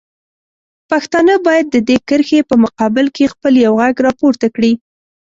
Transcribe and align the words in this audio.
پښتانه 0.89 1.33
باید 1.47 1.65
د 1.69 1.75
دې 1.87 1.97
کرښې 2.07 2.39
په 2.49 2.55
مقابل 2.63 3.05
کې 3.15 3.31
خپل 3.33 3.53
یو 3.65 3.73
غږ 3.81 3.95
راپورته 4.07 4.47
کړي. 4.55 4.73